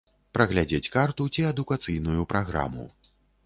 [0.37, 2.91] Праглядзець карту ці адукацыйную праграму.